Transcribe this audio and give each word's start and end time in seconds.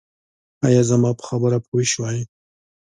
ایا 0.67 0.81
زما 0.89 1.09
په 1.17 1.23
خبره 1.29 1.57
پوه 1.65 1.83
شوئ؟ 1.91 2.19